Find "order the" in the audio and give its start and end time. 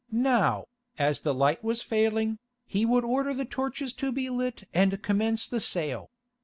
3.03-3.45